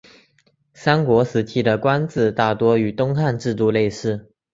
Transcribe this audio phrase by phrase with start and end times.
[0.73, 4.33] 三国时期的官制大多与东汉制度类似。